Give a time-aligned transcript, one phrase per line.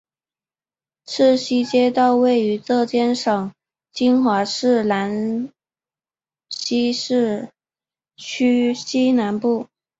[1.05, 3.53] 赤溪街道位于浙江省
[3.93, 5.47] 金华市兰
[6.49, 7.49] 溪市
[8.15, 9.67] 区西南部。